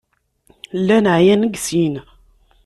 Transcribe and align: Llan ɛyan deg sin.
Llan 0.79 1.05
ɛyan 1.17 1.41
deg 1.45 1.55
sin. 1.65 1.95